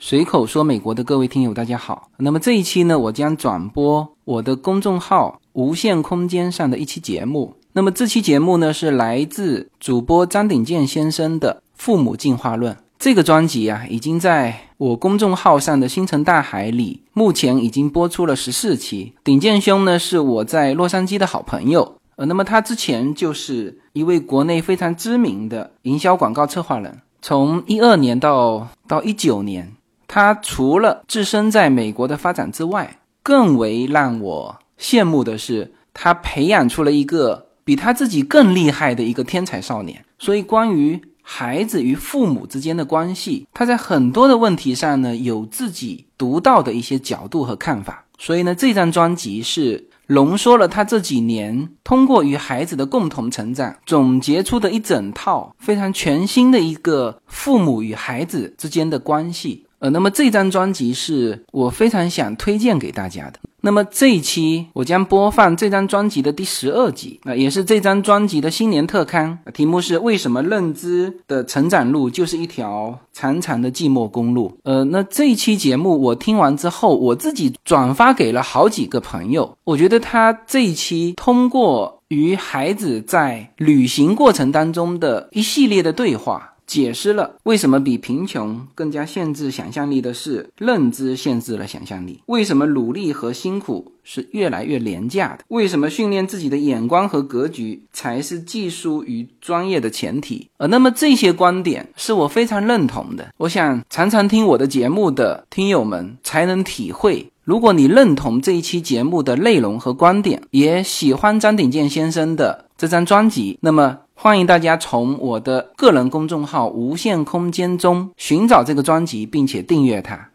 [0.00, 2.08] 随口说美国的各位听友，大家好。
[2.18, 7.56] 那么这一期呢，我将转播我的公众号“无限空间”上的一期节目。
[7.72, 19.14] 那么这期节目呢，是来自主播张鼎健先生的《父母进化论》这个专辑啊，已经在我公众号上的星辰大海里，目前已经播出了十四期。
[19.24, 29.72] 鼎健兄呢，是我在洛杉矶的好朋友，呃，那么他之前就是一位国内非常知名的营销广告策划人，从一二年到到一九年。
[30.08, 40.02] 他除了置身在美国的发展之外，更为让我羡慕的是，他培养出了一个比他自己更厉害的一个天才少年。
[40.18, 48.06] 所以，关于孩子与父母之间的关系，他在很多的问题上呢，有自己独到的一些角度和看法。
[48.18, 59.66] 所以呢，这张专辑是浓缩了他这几年通过与孩子的共同成长总结出的一整套非常全新的一个父母与孩子之间的关系。
[59.80, 63.38] 呃，那么这张专辑是我非常想推荐给大家的。
[63.60, 74.56] 那么这一期我将播放这张专辑的第十二集，啊，也是这张专辑的新年特刊，题目是为什么认知的成长路就是一条长长的寂寞公路。
[74.62, 86.54] 呃，那这一期节目我听完之后，我自己转发给了好几个朋友，我觉得他这一期通过与孩子在旅行过程当中的一系列的对话。
[86.68, 92.20] 解释了为什么比贫穷更加限制想象力的是认知限制了想象力？
[92.26, 95.44] 为什么努力和辛苦是越来越廉价的？
[95.48, 100.48] 为什么训练自己的眼光和格局才是技术与专业的前提？
[100.58, 103.32] 呃，那么这些观点是我非常认同的。
[103.38, 107.32] 我想常常听我的节目的听友们才能体会。
[107.44, 113.98] 如果你认同这一期节目的内容和观点，也喜欢张鼎健先生的这张专辑，那么。
[114.20, 120.30] 欢迎大家从我的个人公众号“无限空间”中寻找这个专辑，并且订阅它。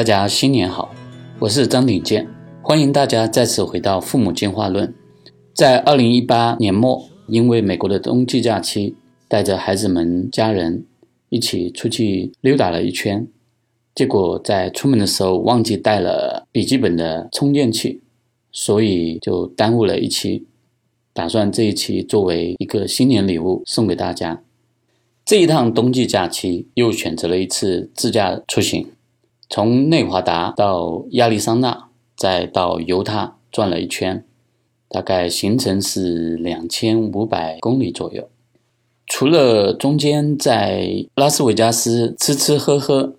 [0.00, 0.94] 大家新年好。
[1.38, 2.26] 我是张鼎健，
[2.62, 4.88] 欢迎大家再次回到《父母进化论》。
[5.52, 8.94] 在二零一八年末，因为美国的冬季假期，
[9.28, 10.86] 带着孩子们家人
[11.28, 13.28] 一起出去溜达了一圈，
[13.94, 18.00] 结果在出门的时候忘记带了笔记本的充电器，
[18.50, 20.46] 所以就耽误了一期。
[21.12, 24.42] 打算这一期作为一个新年礼物送给大家。
[25.26, 28.86] 这一趟冬季假期又选择了一次自驾出行。
[29.52, 34.24] 从内华达到亚利桑那，再到犹他转了一圈，
[34.88, 38.28] 大概行程是两千五百公里左右。
[39.06, 43.16] 除了中间在拉斯维加斯吃吃喝喝，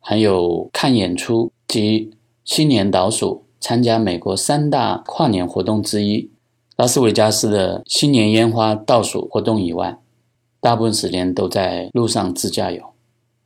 [0.00, 2.12] 还有看演出及
[2.46, 6.30] 新年倒数，参加美国三大跨年活动之一——
[6.78, 9.98] 拉斯维加斯的新年烟花倒数活动以外，
[10.62, 12.82] 大部分时间都在路上自驾游。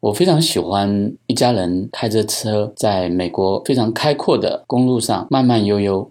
[0.03, 6.11] 我非常喜欢一家人开着车在美国非常开阔的公路上慢慢悠悠。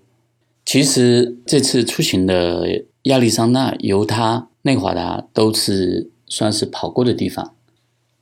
[0.66, 7.53] 其实这次出行的亚利桑那、犹他、内华达都是算是跑过的地方，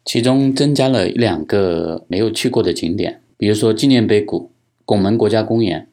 [0.03, 4.49] 其中增加了一两个没有去过的景点，比如说纪念碑谷、
[4.85, 5.87] 拱门国家公园，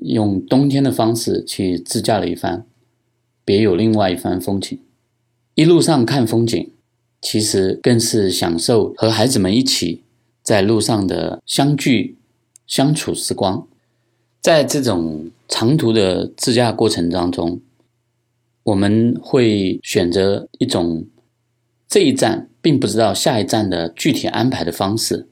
[0.00, 2.64] 用冬天的方式去自驾了一番，
[3.44, 4.78] 别有另外一番风情。
[5.54, 6.70] 一路上看风景。
[7.20, 10.02] 其实更是享受和孩子们一起
[10.42, 12.16] 在路上的相聚、
[12.66, 13.66] 相处时光。
[14.40, 17.60] 在这种长途的自驾过程当中，
[18.62, 21.06] 我们会选择一种
[21.88, 25.26] 这一站并不知道下一站的具体安排的方式，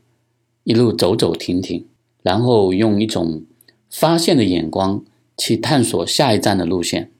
[0.65, 1.87] 一路走走停停，
[2.23, 3.45] 然后用一种
[3.89, 5.05] 发现的眼光
[5.39, 7.13] 去探索下一站的路线，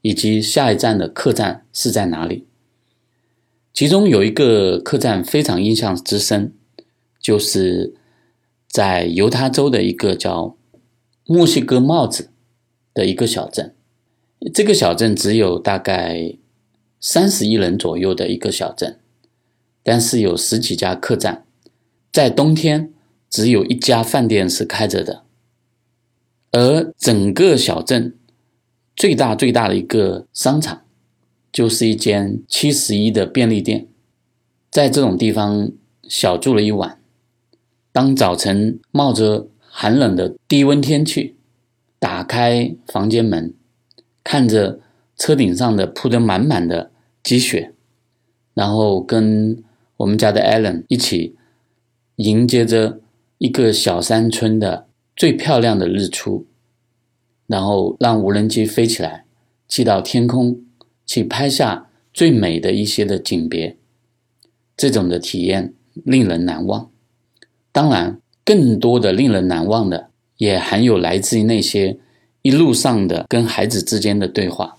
[0.00, 2.46] 以及下一站的客栈是在哪里。
[3.72, 6.52] 其中有一个客栈非常印象之深，
[7.20, 7.94] 就是
[8.68, 10.56] 在犹他州的一个叫
[11.24, 12.30] 墨西哥帽子
[12.92, 13.74] 的一个小镇。
[14.52, 16.36] 这个小镇只有大概
[17.00, 18.98] 三十亿人左右的一个小镇，
[19.82, 21.46] 但是有十几家客栈。
[22.12, 22.92] 在冬天，
[23.30, 25.24] 只有一家饭店是开着的，
[26.50, 28.18] 而整个小镇
[28.94, 30.81] 最大最大的一个商场。
[31.52, 33.86] 就是一间七十一的便利店，
[34.70, 35.70] 在这种地方
[36.08, 36.98] 小住了一晚。
[37.92, 41.36] 当早晨冒着寒冷的低温天气，
[41.98, 43.52] 打开房间门，
[44.24, 44.80] 看着
[45.18, 46.90] 车顶上的铺得满满的
[47.22, 47.74] 积雪，
[48.54, 49.62] 然后跟
[49.98, 51.36] 我们家的 Allen 一起
[52.16, 53.00] 迎接着
[53.36, 56.46] 一个小山村的最漂亮的日出，
[57.46, 59.26] 然后让无人机飞起来，
[59.68, 60.64] 寄到天空
[61.06, 63.76] 去拍下最美的一些的景别，
[64.76, 66.90] 这种的体验令人难忘。
[67.70, 71.98] 当然，更多的令人难忘的，也含有来自于那些
[72.42, 74.76] 一路上的跟孩子之间的对话。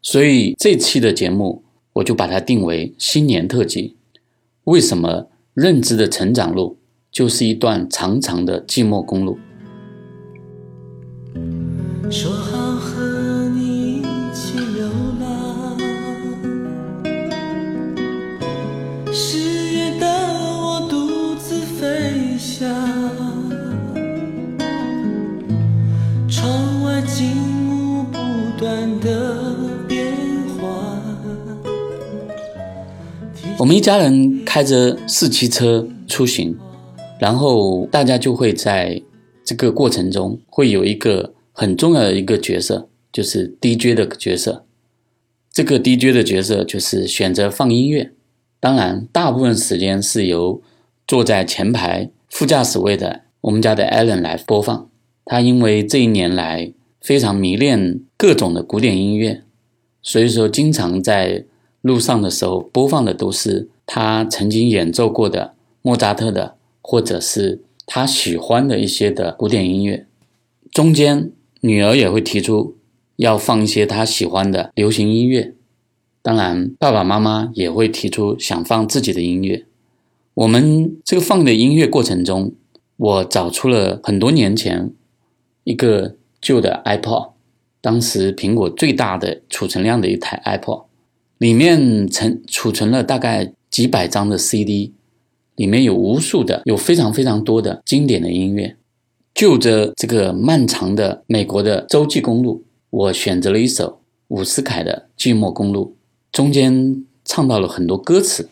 [0.00, 1.64] 所以这期的节目，
[1.94, 3.96] 我就把它定为新年特辑。
[4.64, 6.78] 为什么认知的成长路
[7.10, 9.38] 就是一段长长的寂寞公路？
[12.10, 12.30] 说
[33.64, 36.54] 我们一家人开着四驱车出行，
[37.18, 39.00] 然后大家就会在
[39.42, 44.66] 这个过程中会有一个很重要的一个角色，就是 DJ 的角色。
[45.50, 48.12] 这个 DJ 的角色就是选择放音乐，
[48.60, 50.60] 当然大部分时间是由
[51.06, 54.90] 坐在前排副驾驶位的我们家的 Allen 来播放。
[55.24, 56.70] 他因为这一年来
[57.00, 59.42] 非常迷恋各种的古典音乐，
[60.02, 61.46] 所以说经常在
[61.84, 65.52] 路上的时候播放的都是他曾经演奏过的
[65.82, 70.06] 莫扎特的，或者是他喜欢的一些的古典音乐。
[70.72, 72.78] 中间女儿也会提出
[73.16, 75.52] 要放一些她喜欢的流行音乐，
[76.22, 79.66] 当然爸爸妈妈也会提出想放自己的音乐。
[80.32, 82.54] 我们这个放的音乐过程中，
[82.96, 84.90] 我找出了很多年前
[85.64, 87.32] 一个旧的 iPod，
[87.82, 90.83] 当时苹果最大的储存量的一台 iPod。
[91.44, 94.94] 里面存储存了大概几百张的 CD，
[95.56, 98.74] 里面有无数的、有非常非常多的经典的音乐。
[99.34, 105.94] 就着这个漫长的美国的洲际公路，我选择了一首伍思凯的《寂寞公路》，
[106.34, 108.48] 中间唱到了很多歌词。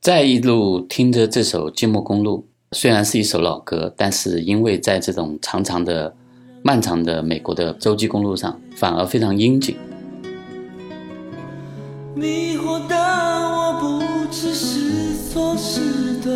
[0.00, 6.14] 再一路听着这首《寂寞公路》，虽然是一首老歌，但是因为在这种长长的、
[6.62, 9.76] 漫长的美国的洲际公路上，反而非常应景。
[12.14, 15.80] 迷惑的我不知是错是
[16.22, 16.30] 对，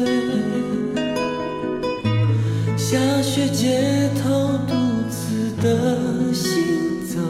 [2.76, 4.74] 下雪街头独
[5.10, 7.20] 自的行走，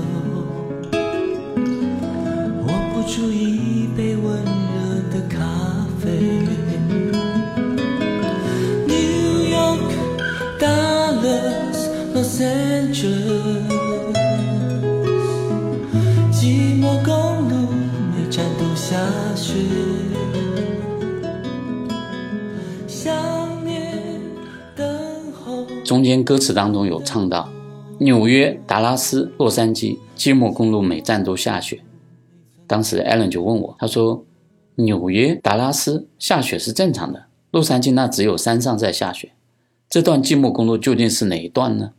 [25.96, 27.48] 中间歌词当中有唱到
[28.00, 31.80] 纽约、达拉斯、洛杉矶，寂寞公路每站都下雪。
[32.66, 34.22] 当时 Allen 就问我，他说
[34.76, 39.32] ：“纽约、达拉斯下雪是正常的，洛杉矶那只有山上在下雪。
[39.88, 41.92] 这段寂寞公路究竟是哪一段呢？”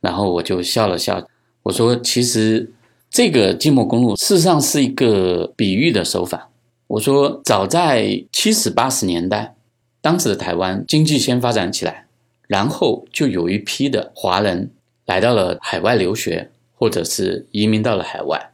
[0.00, 1.22] 然后我就笑了笑，
[1.64, 2.72] 我说：“其实
[3.10, 6.48] 这个寂寞公路事实上是一个比喻的手法。
[6.86, 9.54] 我说，早在七十八十年代，
[10.00, 12.04] 当时的台湾经济先发展起来。”
[12.46, 14.70] 然后就有一批的华人
[15.06, 18.52] 来到了海外留学，或者是移民到了海外。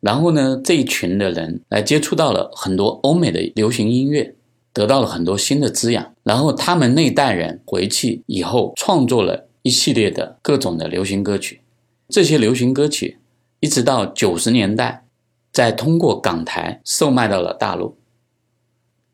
[0.00, 4.34] 然后呢，这一群的人来接触到了很多欧美的流行音乐，
[4.72, 6.14] 得到了很多新的滋养。
[6.22, 11.60] 然后他们那一代人回去以后，创作了一系列的各种的流行歌曲。
[12.08, 13.18] 这些流行歌曲
[13.60, 15.04] 一直到九十年代，
[15.52, 17.96] 再通过港台售卖到了大陆。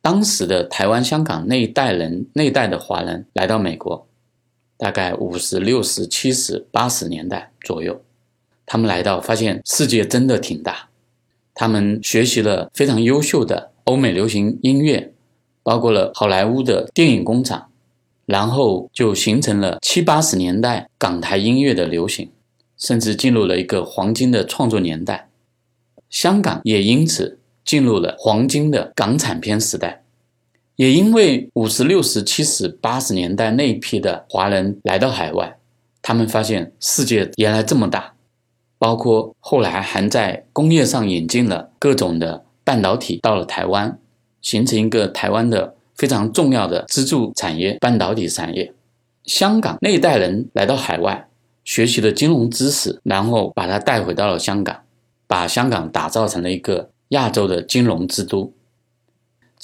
[0.02, 4.06] 当时的台湾、香港那一代人，那一代的华人来到美国。
[4.76, 8.02] 大概五十六十七十八十年代左右，
[8.66, 10.88] 他们来到，发现世界真的挺大。
[11.54, 15.12] 他们学习了非常优秀的欧美流行音乐，
[15.62, 17.70] 包括了好莱坞的电影工厂，
[18.26, 22.30] 然后就形成了七八十年代港台音乐的流行，
[22.76, 25.28] 甚至进入了一个黄金的创作年代。
[26.10, 30.03] 香港也因此进入了黄金的港产片时代。
[30.76, 35.56] 也因为五十六十七十八十年代那一批的华人来到海外，
[36.02, 38.14] 他们发现世界原来这么大，
[38.78, 43.98] 包括后来还在工业上引进了各种的半导体到了台湾，
[44.42, 48.72] 形成一个台湾的非常重要的支柱产业——半导体产业。
[49.24, 51.28] 香港那一代人来到海外，
[51.64, 54.82] 学习了金融知识，然后把它带回到了香港，
[55.28, 58.52] 把香港打造成了一个亚洲的金融之都。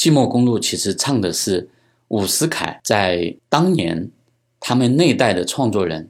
[0.00, 1.68] 寂寞公路其实唱的是
[2.08, 4.10] 伍思凯在当年
[4.58, 6.08] 他们那代的创作人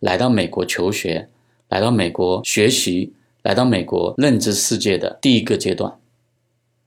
[0.00, 1.28] 来到美国求学，
[1.68, 5.98] 来到美国学习，来到美国认知世界的第一个阶段。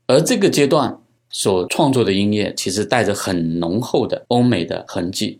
[0.08, 5.40] 而这个阶段所创作的音乐，其实带着很浓厚的欧美的痕迹，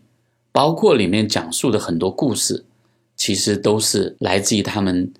[0.52, 2.64] 包括里面讲述的很多故事，
[3.16, 5.12] 其实都是来自于他们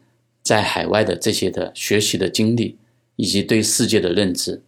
[0.44, 2.76] 在海外的这些的学习的经历，
[3.16, 4.62] 以及对世界的认知。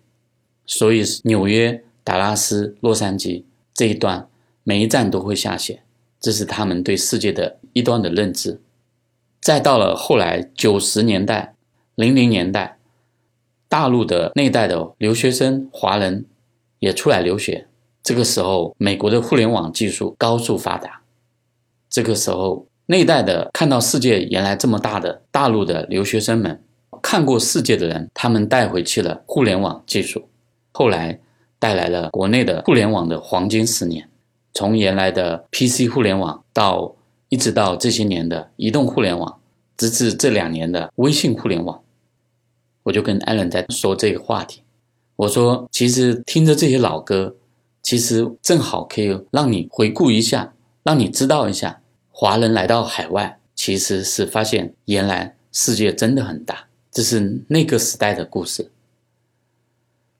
[0.67, 4.29] 所以，纽约、达拉斯、洛杉矶这一段，
[4.63, 5.83] 每一站都会下雪，
[6.21, 8.61] 这是他们对世界的一端的认知。
[9.41, 11.55] 再到了后来九十年代、
[11.95, 12.79] 零零年代，
[13.69, 16.25] 大陆的那一代的留学生华人
[16.79, 17.67] 也出来留学。
[18.03, 21.03] 这个时候，美国的互联网技术高速发达。
[21.91, 26.63] 这个时候，那一代的看到世界原来这么大的大陆的留学生们，
[27.03, 30.29] 看过世界的人，他们带回去了互联网技术。
[30.77, 31.21] 后来
[31.61, 34.09] 带来了国内的互联网的黄金十年，
[34.53, 36.97] 从原来的 PC 互联网到
[37.29, 39.39] 一直到这些年的移动互联网，
[39.77, 41.81] 直至这两年的微信互联网，
[42.83, 44.63] 我就跟艾伦在说这个话题。
[45.15, 47.37] 我说，其实听着这些老歌，
[47.81, 58.73] 其实正好可以让你回顾一下，让你知道一下，华人来到海外其实是发现原来世界真的很大，这是那个时代的故事。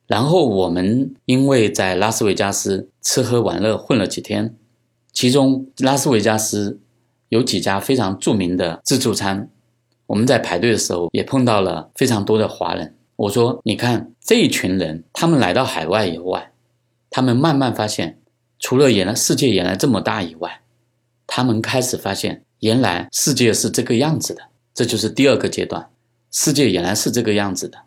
[0.07, 4.55] 然后我们因为在拉斯维加斯吃喝玩乐混了几天，
[5.13, 6.79] 其中拉斯维加斯
[7.31, 9.49] 有几家非常著名的自助餐，
[10.07, 12.95] 我们在排队的时候也碰到了非常多的华人。
[13.17, 16.53] 我说：“你看这一群人，他们来到海外以外，
[17.11, 18.19] 他们慢慢发现，
[18.59, 20.61] 除了原来世界原来这么大以外，
[21.27, 24.43] 他们开始发现原来世界是这个样子的。
[24.75, 25.89] 这就是第二个阶段，
[26.33, 27.79] 世界原来是这个样子的。”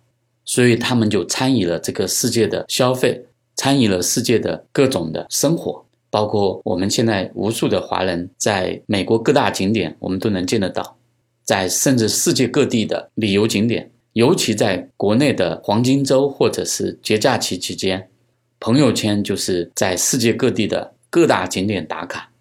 [0.48, 3.24] 所以他们就参与了这个世界的消费，
[3.58, 10.98] 参与了世界的各种的生活，包括我们现在无数的华人在美国各大景点，我们都能见得到，
[11.44, 18.10] 在甚至世界各地的旅游景点，尤其在国内的黄金周或者是节假期期间，
[18.60, 22.32] 朋友圈就是在世界各地的各大景点打卡。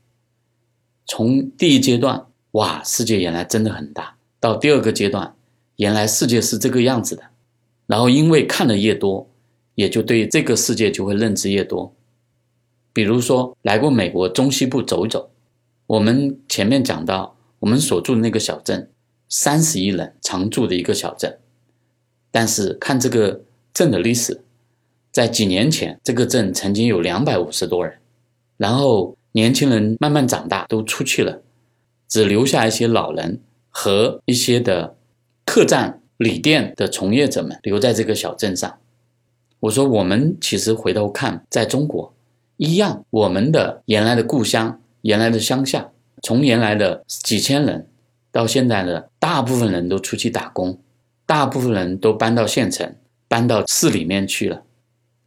[1.07, 5.35] 从第一阶段，哇，世界原来真的很大，到第二个阶段，
[5.77, 7.23] 原来世界是这个样子的。
[7.87, 9.31] 然后，因为看的越多，
[9.77, 11.95] 也就对这个世界就会认知越多。
[12.93, 15.31] 比如说，来过美国中西部走一走，
[15.87, 18.91] 我们前面讲到，我们所住的那个小镇，
[19.29, 21.39] 三十亿人常住的一个小镇。
[22.33, 24.43] 但是看这个镇的历史，
[25.13, 27.99] 在几年前，这个镇曾经有两百五十多人，
[28.57, 31.43] 然后年轻人慢慢长大都出去了，
[32.09, 33.41] 只留下一些老人
[33.71, 34.97] 和一些的
[35.45, 36.03] 客栈。
[36.19, 38.79] 旅店的从业者们留在这个小镇上。
[39.61, 42.15] 我说，我们其实回头看，在中国
[42.57, 45.91] 一样，我们的原来的故乡、原来的乡下，
[46.23, 47.89] 从原来的几千人，
[48.31, 50.79] 到现在的大部分人都出去打工，
[51.25, 52.95] 大部分人都搬到县城、
[53.29, 54.63] 搬到市里面去了，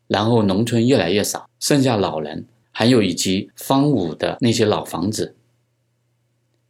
[0.07, 5.35] 然后农村越来越少，剩下老人，还有以及荒芜的那些老房子。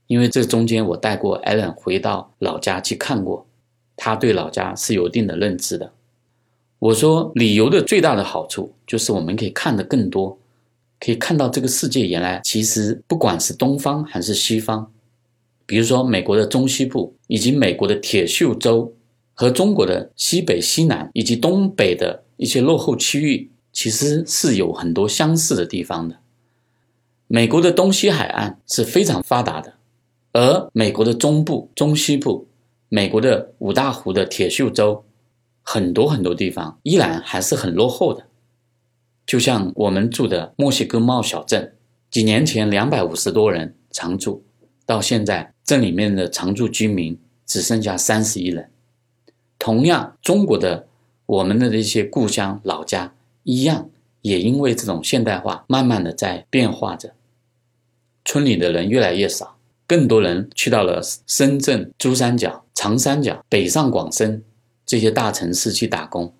[0.07, 3.45] 因为这中间我带过艾伦回到老家去看过。
[4.01, 5.91] 他对老家是有一定的认知的。
[6.79, 10.39] 我说，旅游的最大的好处就是我们可以看得更多，
[10.97, 14.89] 可以看到这个世界原来其实不管是东方还是西方，
[15.65, 18.93] 比如说美国的中西部，以及美国的铁锈州
[19.33, 26.15] 和中国的西北、西南以及东北的一些落后区域，其实是有很多相似的地方的。
[27.27, 29.73] 美国的东西海岸是非常发达的，
[30.31, 32.47] 而美国的中部、中西部。
[32.89, 35.05] 美国的五大湖的铁锈州，
[35.61, 38.25] 很多很多地方依然还是很落后的。
[39.27, 41.75] 就像我们住的墨西哥帽小镇，
[42.09, 44.43] 几年前两百五十多人常住，
[44.87, 47.15] 到现在镇里面的常住居民
[47.45, 48.71] 只剩下三十一人。
[49.59, 50.87] 同样，中国的
[51.27, 53.87] 我们的这些故乡老家一样，
[54.23, 57.13] 也因为这种现代化，慢慢的在变化着，
[58.25, 59.58] 村里的人越来越少。
[59.89, 64.43] 更多人去到了深圳、珠三角、长三角、北上广深
[64.85, 66.31] 这些大城市去打工，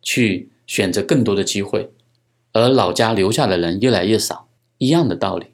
[0.00, 1.90] 去选择更多的机会，
[2.52, 4.46] 而老家留下的人越来越少，
[4.78, 5.46] 一样的道理。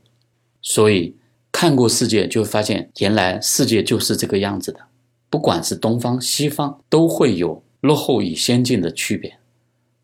[0.61, 1.17] 所以
[1.51, 4.81] 看过世界，就发现原来世界就是这个样子的。
[5.31, 9.39] 不管是东方、西方，都会有落后与先进的区别，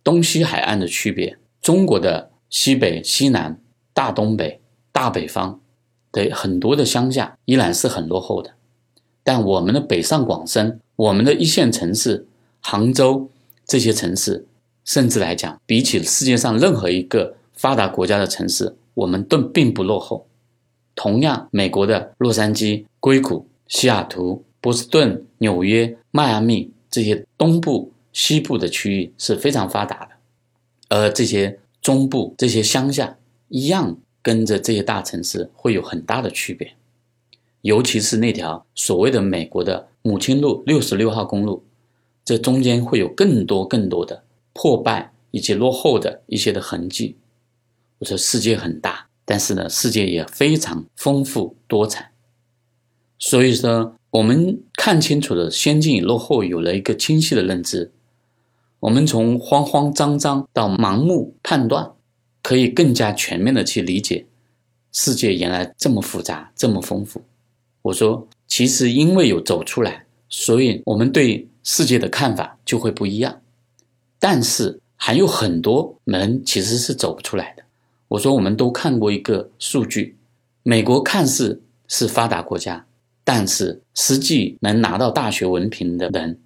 [0.03, 3.61] 东西海岸的区别，中国的西北、西南、
[3.93, 5.61] 大东北、大北方。
[6.15, 8.53] 的很多的乡下依然是很落后的，
[9.25, 12.25] 但我们的北上广深，我们的一线城市，
[12.61, 13.29] 杭州
[13.67, 14.47] 这些城市，
[14.85, 20.25] 甚至来讲，比起世界上任何一个发达国家的城市，我们都并不落后。
[20.95, 30.11] 同样，美国的洛杉矶、硅谷、西雅图、波士顿、纽约、迈阿密这些东部、西部的区域是非常发达的，
[30.91, 33.17] 而这些中部、这些乡下
[33.49, 36.75] 一样跟着这些大城市会有很大的区别。
[37.61, 41.63] 尤其是那条所谓的美国的母亲路六十六号公路，
[42.25, 47.17] 这中间会有更多更多的破败以及落后的一些的痕迹。
[47.99, 49.07] 我说世界很大。
[49.27, 52.13] 但是呢，世界也非常丰富多彩，
[53.19, 57.91] 所以说我们看清楚了先进与落后，有了一个清晰的认知，
[58.81, 61.94] 我们从慌慌张张到盲目判断，
[62.45, 64.27] 可以更加全面的去理解
[64.93, 67.23] 世界原来这么复杂，这么丰富。
[67.81, 73.41] 我说，其实因为有走出来，所以我们对世界的看法就会不一样，
[74.19, 77.63] 但是还有很多门其实是走不出来的。
[78.09, 80.15] 我说，我们都看过一个数据，
[80.63, 82.85] 美国看似是发达国家，
[83.25, 86.39] 但是实际能拿到大学文凭的人，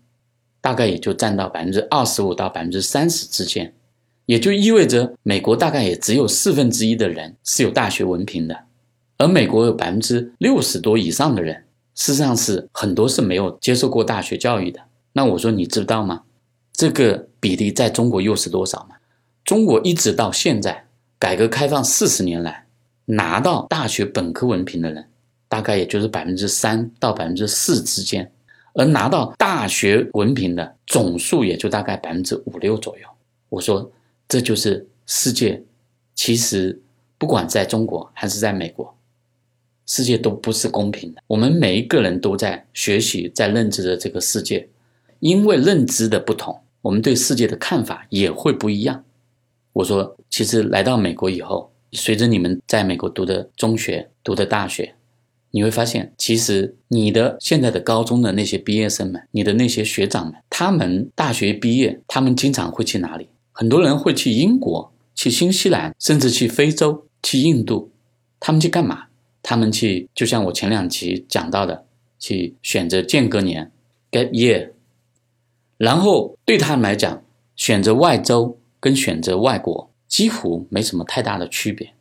[0.61, 3.75] 大概也就占到百分之二十五到百分之三十之间，
[4.29, 8.55] 也就意味着美国大概也只有四分之一的人是有大学文凭的，
[9.17, 14.79] 而美国有百分之六十多以上的人，事实上是很多是没有接受过大学教育的。
[15.15, 16.25] 那我说，你知道吗？
[16.75, 18.97] 这个比例在中国又是多少呢？
[19.47, 20.85] 中国一直到现在。
[21.21, 22.65] 改革开放四十年来，
[23.07, 25.05] 拿到大学本科文凭的人，
[25.49, 28.31] 大概也就是百分之三到百分之四之间，
[28.75, 33.09] 而拿到大学文凭的总数也就大概百分之五六左右。
[33.49, 33.91] 我说，
[34.29, 35.63] 这就是世界。
[36.15, 36.81] 其实，
[37.17, 38.95] 不管在中国还是在美国，
[39.87, 41.23] 世界都不是公平的。
[41.29, 44.69] 我们每一个人都在学习，在认知着这个世界，
[45.21, 49.05] 因为认知的不同，我们对世界的看法也会不一样。
[49.73, 54.97] 我说，其实来到美国以后，随着你们在美国读的中学、读的大学，
[55.53, 63.29] 你会发现，其实你的现在的高中的那些毕业生们，你的那些学长们，他们大学毕业，他们经常会去哪里？
[63.59, 67.91] 很多人会去英国、去新西兰，甚至去非洲、去印度。
[68.39, 69.07] 他们去干嘛？
[69.43, 71.85] 他们去，就像我前两期讲到的，
[72.21, 73.73] 去选择间隔年
[74.13, 74.71] （gap year），
[75.77, 77.21] 然后对他们来讲，
[77.57, 78.57] 选择外州。
[78.81, 81.95] 跟选择外国几乎没什么太大的区别，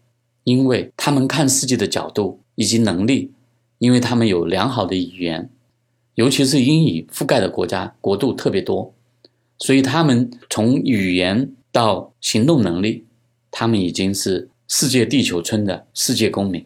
[0.44, 3.32] 因为他们看世界的角度以及能力，
[3.80, 5.50] 因为他们有良好的语言，
[6.14, 8.94] 尤其是英语覆盖的国家国度特别多，
[9.60, 13.06] 所以他们从语言到行动能力，
[13.52, 16.66] 他们已经是世界地球村的世界公民。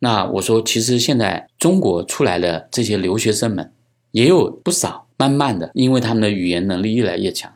[0.00, 3.72] 那我说，其实现在中国出来的这些留学生们
[4.12, 7.52] 也有不少，慢慢的，因为他们的语言能力越来越强。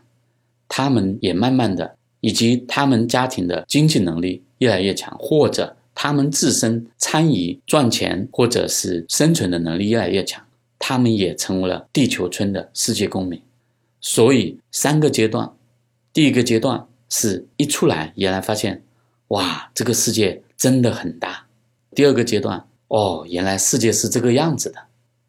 [0.69, 10.43] 他们也慢慢的，以及他们家庭的经济能力越来越强，或者他们自身参与赚钱或者是生存的能力越来越强，
[10.79, 13.41] 他们也成为了地球村的世界公民。
[14.03, 15.51] 所以三个阶段，
[16.13, 18.85] 第一个阶段是一出来，原来发现，
[19.29, 21.47] 哇，这个世界真的很大。
[21.95, 24.79] 第二个阶段，哦，原来世界是这个样子的。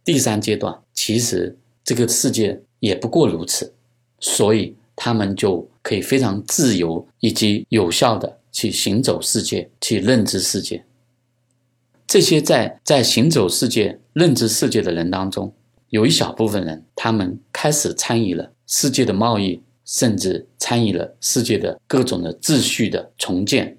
[0.04, 3.74] 第三阶段，其实这个世界也不过如此。
[4.20, 4.76] 所以。
[4.96, 10.86] 他们就可以非常自由以及有效的去行走世界，去认知世界。
[12.06, 15.52] 这些在在行走世界、认知世界的人当中，
[15.90, 23.78] 有一小部分人，他们开始参与了世界的贸易，甚至参与了世界的各种的秩序的重建。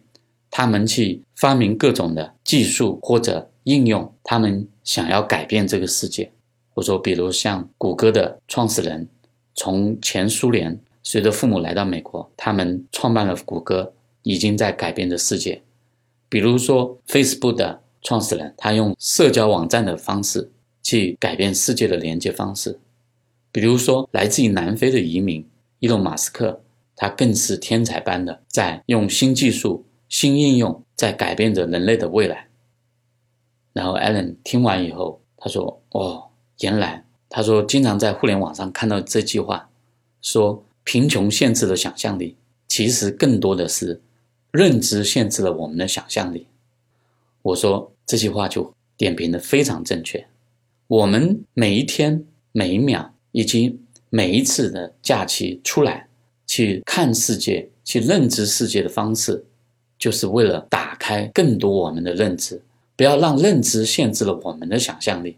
[0.53, 6.31] 他们去发明各种的技术或者应用，他们想要改变这个世界。
[6.75, 9.09] 我说，比如像谷歌的创始人，
[9.57, 10.81] 从前苏联。
[11.03, 15.61] 随着父母来到美国，他们创办了谷歌，已经在改变着世界。
[16.29, 20.53] 比如说，Facebook 的创始人，他用社交网站的方式
[20.85, 22.79] 去改变世界的连接方式。
[23.55, 26.61] 比如说，来自于南非的移民伊隆·马斯克，
[26.97, 32.49] 他更是天才般的在用新技术、新应用在改变着人类的未来。
[33.73, 36.25] 然后，Allen 听完以后，他说：“哦，
[36.59, 39.71] 原来他说经常在互联网上看到这句话，
[40.21, 42.37] 说。”贫穷限制了想象力，
[42.69, 44.03] 其实更多的是
[44.51, 46.47] 认知限制了我们的想象力。
[47.41, 50.27] 我说这句话就点评的非常正确。
[50.87, 53.77] 我们每一天、每一秒以及
[54.11, 56.07] 每一次的假期出来
[56.47, 59.45] 去看世界、去认知世界的方式，
[59.99, 62.63] 就是为了打开更多我们的认知，
[62.95, 65.37] 不要让认知限制了我们的想象力。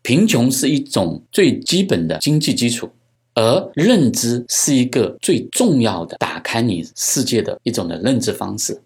[0.00, 2.88] 贫穷是一种最基本的经济基础，
[3.34, 8.80] 而认知是一个最重要的打开你世界的一种的认知方式。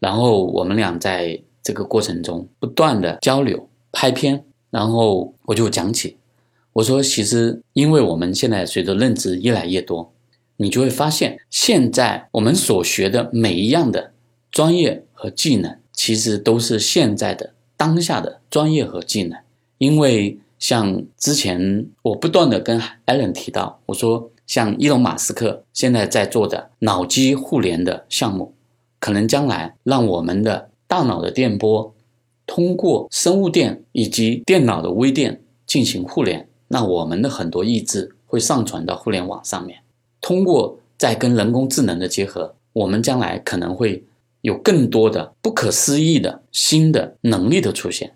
[0.00, 6.16] 然后我们俩在这个过程中不断的交流、拍片，然后我就讲起，
[6.72, 10.12] 我说其实因为我们现在随着认知越来越多，
[10.56, 14.12] 你就会发现现在我们所学的每一样的
[14.50, 19.38] 专业和技能，其实都是现在的当下的专业和技能，
[19.78, 20.38] 因为。
[20.60, 28.52] 像之前我不断的跟艾伦提到，我说像伊隆马斯克现在在做的脑机互联的项目，
[28.98, 31.94] 可能将来让我们的大脑的电波
[32.46, 39.80] 通过生物电以及电脑的微电进行互联，那我们的很多意志会上传到互联网上面，
[40.20, 44.04] 通过再跟人工智能的结合，我们将来可能会
[44.42, 48.12] 有更多的不可思议的新的能力的出现。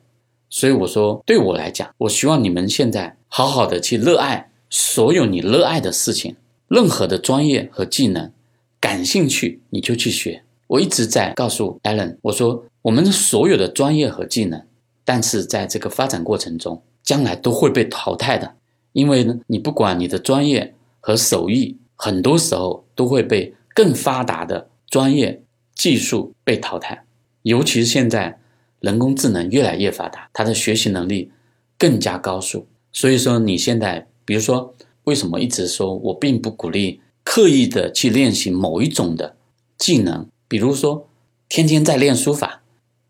[0.48, 6.36] 所以我说，对我来讲，我希望你们现在好好的去热爱所有你热爱的事情，
[6.68, 8.30] 任何的专业和技能，
[8.78, 10.44] 感兴趣你就去学。
[10.68, 14.62] 我一直在告诉 Allen，我说我们的所有的专业和技能，
[15.04, 18.56] 但是在这个发展过程中，将来都会被淘汰的，
[18.92, 25.40] 因为呢，你不管你的专业和手艺，很多时候都会被更发达的专业
[25.76, 27.04] 技术被淘汰，
[27.42, 28.40] 尤其是现在。
[28.80, 31.32] 人工智能越来越发达，它的学习能力
[31.78, 32.66] 更加高速。
[32.92, 39.36] 所以说，你现在，比如说，为什么一直说我并不鼓励刻意的去练习某一种的
[39.78, 40.28] 技能？
[40.46, 41.08] 比如说，
[41.48, 42.60] 天天在练书法，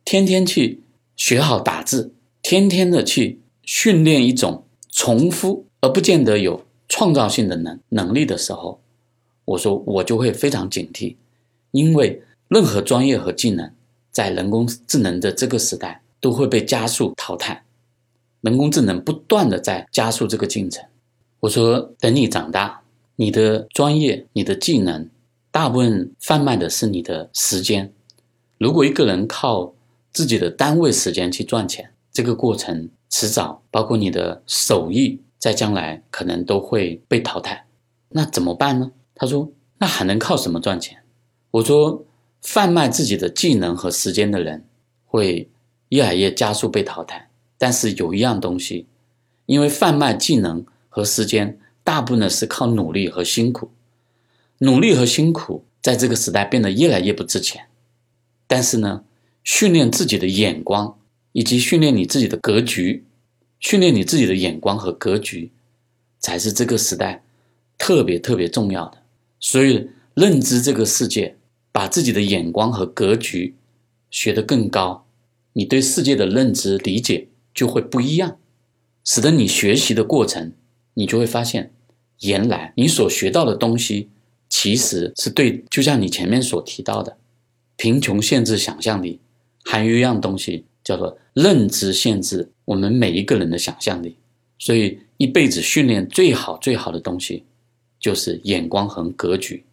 [0.05, 0.85] 天天去
[1.17, 8.81] 学好打字，天天的去训练一种重复而不见得有创造性的能能力的时候，
[9.44, 11.16] 我说我就会非常警惕，
[11.72, 13.70] 因为任何专业和技能。
[14.11, 17.64] 在人工智能的这个时代，都会被加速淘汰。
[18.42, 20.85] 人工智能不断的在加速这个进程。
[21.40, 22.81] 我说，等你长大，
[23.16, 25.11] 你的专业、你的技能，
[25.50, 27.92] 大部分贩卖的是你的时间。
[28.57, 29.74] 如果一个人靠
[30.12, 37.66] 自己的单位时间去赚钱，这个过程迟早，包括你的手艺，在将来可能都会被淘汰。
[38.09, 38.90] 那怎么办呢？
[39.14, 41.03] 他说，那还能靠什么赚钱？
[41.50, 42.07] 我说。
[42.46, 44.66] 贩卖自己的技能和时间的人，
[45.07, 45.48] 会
[45.88, 47.31] 越来越加速被淘汰。
[47.57, 48.87] 但是有一样东西，
[49.46, 53.70] 因为贩卖技能和时间，大部分是靠努力和辛苦。
[54.59, 57.64] 努力和辛苦在这个时代变得越来越不值钱。
[58.46, 59.05] 但是呢，
[59.42, 60.98] 训练自己的眼光，
[61.35, 63.05] 以及训练你自己的格局，
[63.61, 65.53] 训练你自己的眼光和格局，
[66.18, 67.23] 才是这个时代
[67.77, 69.03] 特别特别重要的。
[69.38, 71.37] 所以，认知这个世界。
[71.75, 73.57] 把自己的眼光和格局
[74.09, 75.05] 学得更高，
[75.55, 78.38] 你对世界的认知理解就会不一样，
[79.03, 80.53] 使得你学习的过程，
[80.94, 81.73] 你就会发现，
[82.20, 84.09] 原来你所学到的东西
[84.49, 85.64] 其实是对。
[85.68, 87.16] 就像你前面所提到的，
[87.77, 89.18] 贫穷限制想象力，
[89.64, 94.16] 还有一样东西叫做认知限制我们每一个人的想象力。
[94.59, 97.44] 所以一辈子训练最好最好的东西，
[97.99, 99.64] 就是眼光和格局。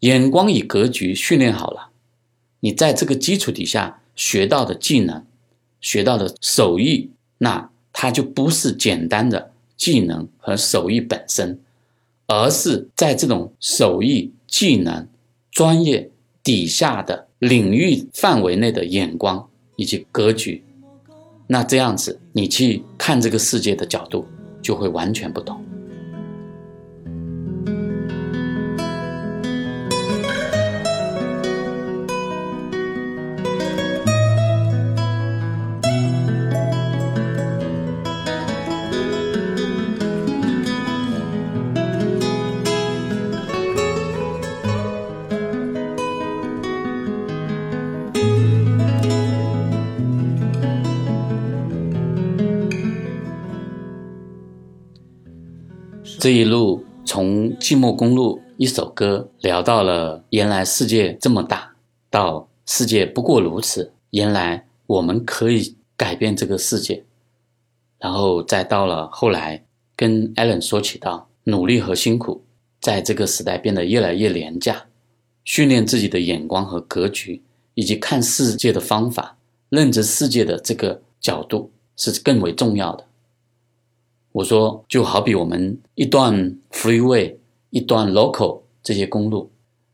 [0.00, 1.90] 眼光与格局训练好了，
[2.60, 5.26] 你在这个基础底下学到的技能、
[5.80, 11.60] 学到的手艺，那它就不是简单的技能和手艺本身，
[12.26, 15.08] 而是在这种手艺、技能、
[15.50, 16.10] 专业
[16.44, 20.60] 底下的领域范围内的眼光以及格局。
[21.46, 24.26] 那这样子，你去看这个世界的角度
[24.60, 25.64] 就会完全不同。
[56.28, 61.74] 这一路从《寂寞公路》一首歌聊到了原来世界这么大，
[62.10, 67.02] 到世界不过如此，原来我们可以改变这个世界，
[67.98, 69.64] 然后再到了后来
[69.96, 72.44] 跟艾伦说起到努力和辛苦，
[72.78, 74.84] 在这个时代变得越来越廉价，
[75.44, 79.38] 训练自己的眼光和格局，以及看世界的方法，
[79.70, 83.07] 认知世界的这个角度是更为重要的。
[84.32, 87.36] 我说，就好比我们一段 freeway，
[87.70, 89.50] 一段 local 这些公路，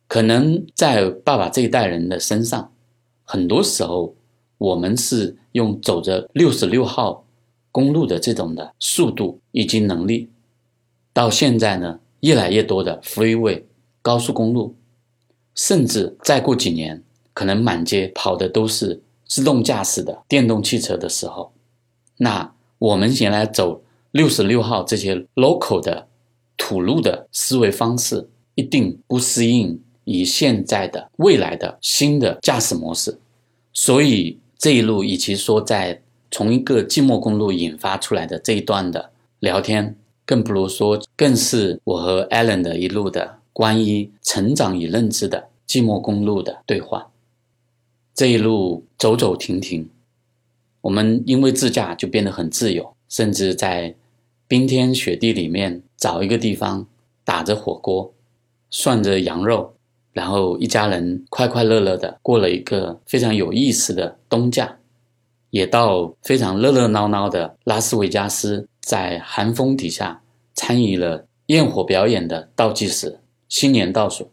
[0.07, 2.73] 可能在爸爸这一代人的身上，
[3.23, 4.15] 很多时候
[4.59, 7.25] 我们是用走着六十六号
[7.71, 10.29] 公路的这种的速度以及能力。
[11.13, 13.63] 到现在呢，越来越多的 freeway
[14.03, 14.75] 高速公路，
[15.55, 21.53] 甚至再过几年，可能满街跑的都是自动驾驶的电动汽车的时候，
[22.17, 23.84] 那我们原来走
[24.15, 26.07] 六十六号这些 local 的
[26.57, 33.19] 土路的思维方式，一定不适应以现在的未来的新的驾驶模式。
[33.73, 36.01] 所以这一路，与其说在
[36.31, 39.97] 从一个寂寞公路引发出来的这一段的聊天。
[40.25, 47.11] 更不如说，更是我和 Allen 的一路的关于成长与认知的寂寞公路的对话。
[48.15, 49.91] 这一路走走停停，
[50.83, 53.95] 我们因为自驾就变得很自由，甚至在
[54.47, 56.87] 冰天雪地里面找一个地方
[57.25, 58.13] 打着火锅，
[58.71, 59.75] 涮着羊肉，
[60.13, 64.79] 然后一家人快快乐乐的过了一个非常有意思的冬假，
[65.51, 68.69] 也到非常热热闹闹的拉斯维加斯。
[68.87, 70.21] 在寒风底下
[70.53, 74.31] 参与了焰火表演的倒计时新年倒数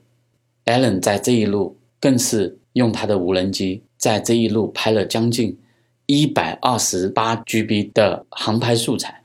[0.65, 5.58] ，Allen 在这一路更是用他的无人机在这一路拍了将近
[6.06, 9.20] 一百二十八 GB 的航拍素材，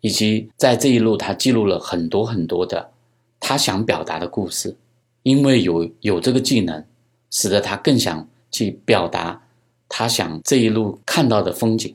[0.00, 2.90] 以及在这一路他记录了很多很多的
[3.38, 4.76] 他想表达的故事，
[5.22, 6.84] 因为有有这个技能，
[7.30, 9.42] 使得他更想去表达
[9.88, 11.94] 他想这一路看到的风景。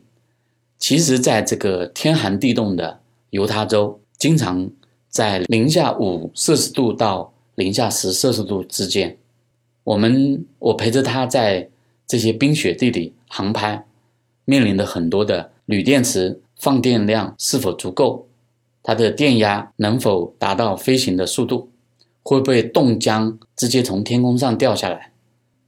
[0.77, 4.69] 其实，在这个天寒地冻的犹他州，经常
[5.09, 9.17] 在零下五摄氏度到零下十摄氏度之间，
[9.83, 11.69] 我们我陪着他在
[12.05, 13.85] 这些冰雪地里航拍，
[14.43, 18.27] 面临的很多的铝电池放电量是否足够，
[18.81, 21.69] 它的电压能否达到飞行的速度，
[22.23, 25.11] 会不会冻僵直接从天空上掉下来，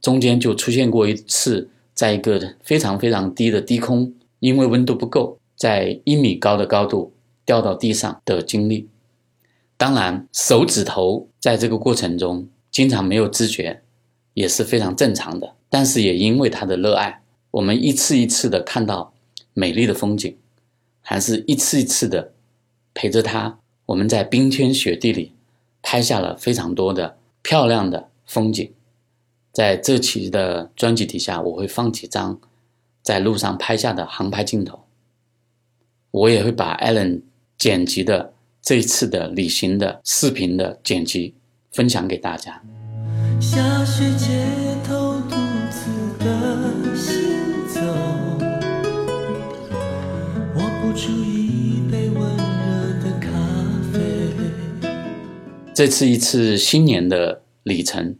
[0.00, 4.12] 中间就出现过一次，在一个非常非常低的低空。
[4.40, 7.12] 因为温度不够，在一米高的高度
[7.44, 8.88] 掉到地上的经历，
[9.76, 13.82] 当然手指头在这个过程中经常没有知觉，
[14.34, 15.54] 也是非常正常的。
[15.68, 17.20] 但是也因为他的热爱，
[17.50, 19.12] 我们一次一次的看到
[19.54, 20.36] 美丽的风景，
[21.08, 22.34] 还是一次一次的
[22.92, 25.32] 陪着他，我们在冰天雪地里
[25.80, 28.70] 拍下了非常多的漂亮的风景。
[29.50, 32.38] 在这期的专辑底下，我会放几张。
[33.02, 34.84] 在路上拍下的航拍镜头，
[36.10, 37.22] 我也会把 Allen
[37.56, 41.32] 剪辑的这一次的旅行的视频的剪辑
[41.72, 42.62] 分享给大家。
[43.40, 44.04] 下雪
[55.78, 58.16] 这次一次新年的旅程，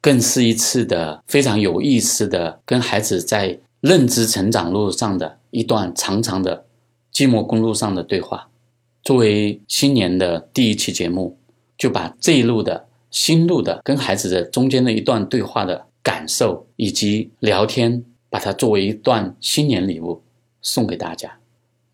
[0.00, 3.60] 更是一次的非常有意思的跟孩子在。
[3.80, 6.66] 认知成长路上的一段长长的
[7.12, 8.48] 寂寞公路上的对话，
[9.04, 11.38] 作为新年的第一期节目，
[11.78, 20.20] 就把这一路的新路的跟孩子的中间的一段对话的感受以及聊天，把它作为一段新年礼物
[20.60, 21.38] 送给大家。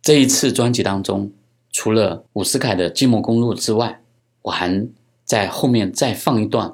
[0.00, 1.30] 这一次专辑当中，
[1.70, 4.00] 除了伍思凯的寂寞公路之外，
[4.40, 4.88] 我还
[5.32, 6.70] 在后面再放一段，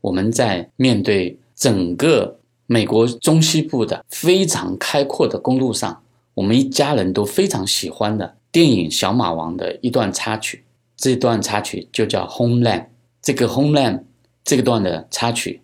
[0.00, 2.40] 我们在面对整个。
[2.66, 6.02] 美国中西部的非常开阔的公路上，
[6.34, 10.64] 我们一家人都非常喜欢的电影《小马王》的一段插曲。
[10.96, 12.80] 这段插曲就叫《Homeland》。
[13.22, 13.98] 这个《Homeland》
[14.42, 15.60] 这个段的插曲，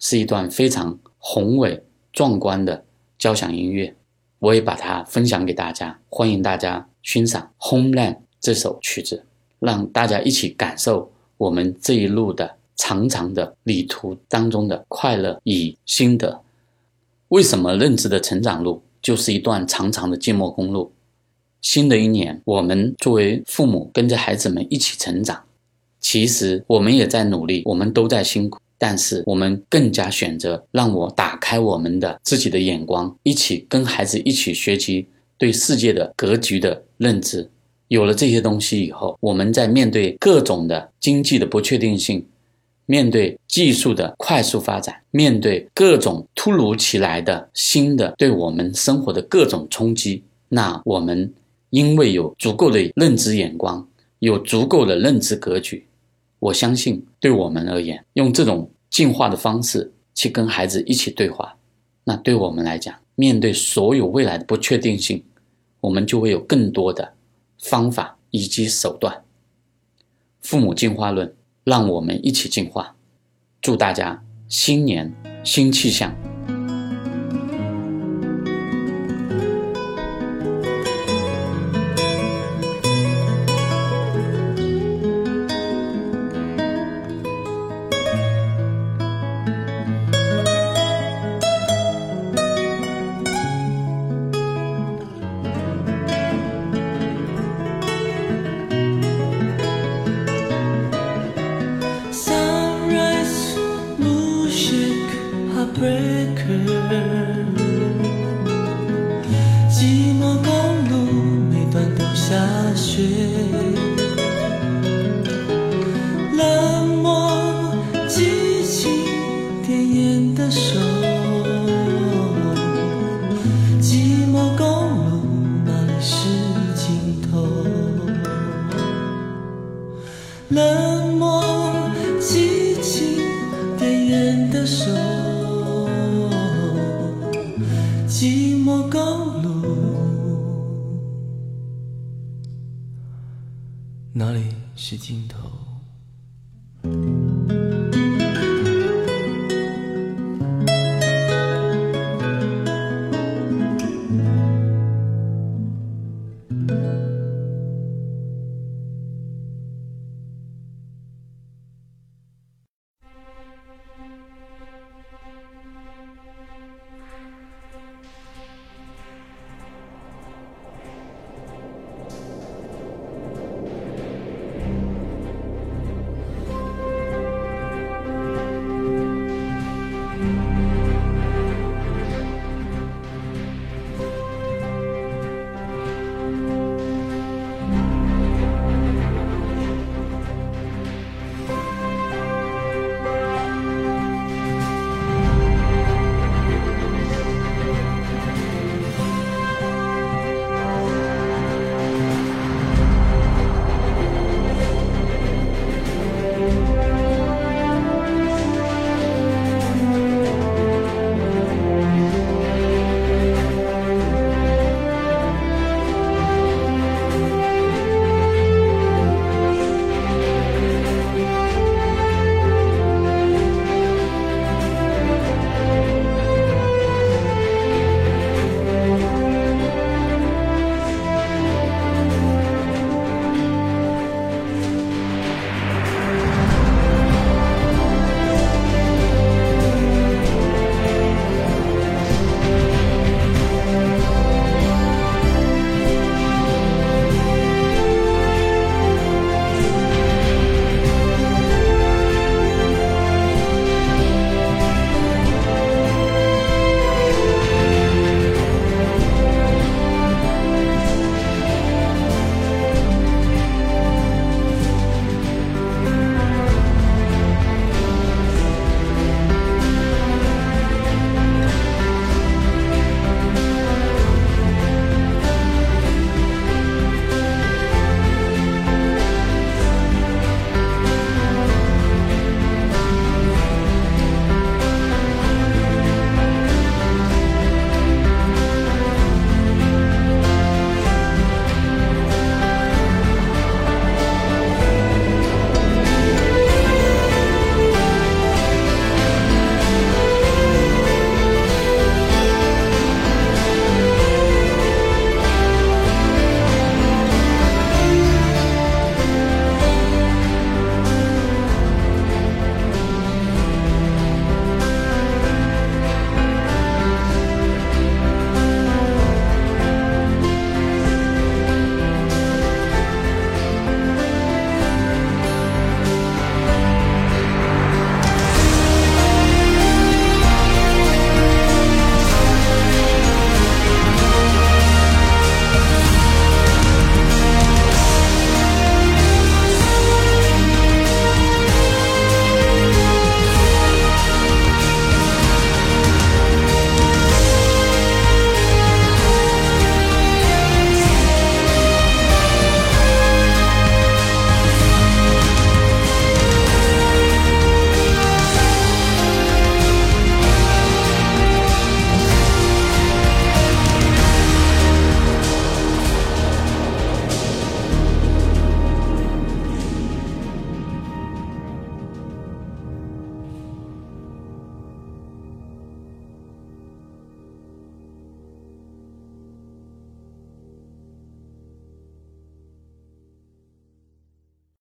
[0.00, 1.80] 是一段非常宏伟
[2.12, 2.84] 壮观的
[3.16, 3.94] 交响音乐。
[4.40, 9.24] 我也把它分享给大家，欢迎大家欣赏《Homeland》这首曲子，
[9.60, 11.10] 让大家一起感受
[11.44, 16.40] 我们这一路的长长的旅途当中的快乐与心得。
[17.28, 20.90] 为什么认知的成长路就是一段长长的寂寞公路？
[21.60, 25.38] 新的一年，我们作为父母跟着孩子们一起成长，
[26.00, 37.50] 其实我们也在努力，我们都在辛苦，但是我们更加选择让我打开我们的自己的眼光，一起跟孩子一起学习对世界的格局的认知。
[37.94, 42.26] 有了这些东西以后，我们在面对各种的经济的不确定性。
[42.86, 51.32] 面对技术的快速发展，面对各种突如其来的新的对我们生活的各种冲击，那我们
[51.70, 55.86] 因为有足够的认知眼光，有足够的认知格局，
[56.40, 61.56] 我相信对我们而言，用这种进化的方式去跟孩子一起对话，
[62.04, 65.22] 那对我们来讲，面对所有未来的不确定性，
[65.80, 67.14] 我们就会有更多的
[67.64, 69.24] 方法以及手段。
[70.40, 71.34] 父母进化论。
[71.64, 72.94] 让我们一起进化，
[73.62, 76.14] 祝大家新年新气象。